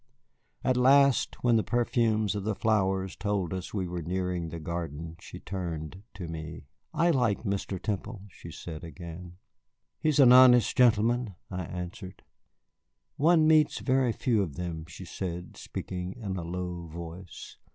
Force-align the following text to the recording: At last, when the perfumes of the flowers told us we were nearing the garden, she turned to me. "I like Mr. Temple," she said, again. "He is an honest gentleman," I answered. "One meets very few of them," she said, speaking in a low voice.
At 0.63 0.77
last, 0.77 1.35
when 1.43 1.57
the 1.57 1.63
perfumes 1.63 2.33
of 2.33 2.43
the 2.43 2.55
flowers 2.55 3.15
told 3.15 3.53
us 3.53 3.71
we 3.71 3.87
were 3.87 4.01
nearing 4.01 4.49
the 4.49 4.57
garden, 4.59 5.15
she 5.19 5.39
turned 5.39 6.01
to 6.15 6.27
me. 6.27 6.63
"I 6.91 7.11
like 7.11 7.43
Mr. 7.43 7.79
Temple," 7.79 8.23
she 8.31 8.49
said, 8.49 8.83
again. 8.83 9.33
"He 9.99 10.09
is 10.09 10.17
an 10.17 10.31
honest 10.33 10.75
gentleman," 10.75 11.35
I 11.51 11.65
answered. 11.65 12.23
"One 13.17 13.45
meets 13.45 13.77
very 13.77 14.11
few 14.11 14.41
of 14.41 14.55
them," 14.55 14.85
she 14.87 15.05
said, 15.05 15.55
speaking 15.55 16.13
in 16.13 16.35
a 16.35 16.43
low 16.43 16.87
voice. 16.87 17.57